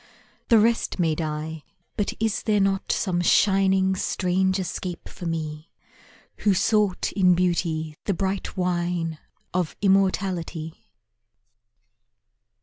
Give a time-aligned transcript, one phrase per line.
[0.49, 1.63] The rest may die
[1.95, 5.69] but is there not Some shining strange escape for me
[6.37, 9.19] Who sought in Beauty the bright wine
[9.53, 10.87] Of immortality?